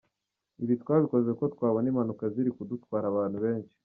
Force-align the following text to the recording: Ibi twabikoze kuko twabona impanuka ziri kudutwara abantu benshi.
Ibi 0.63 0.73
twabikoze 0.81 1.29
kuko 1.31 1.45
twabona 1.53 1.87
impanuka 1.91 2.23
ziri 2.33 2.51
kudutwara 2.55 3.05
abantu 3.09 3.37
benshi. 3.45 3.73